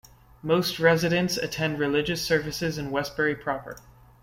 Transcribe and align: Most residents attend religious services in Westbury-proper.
Most 0.41 0.79
residents 0.79 1.37
attend 1.37 1.77
religious 1.77 2.23
services 2.25 2.79
in 2.79 2.89
Westbury-proper. 2.89 3.77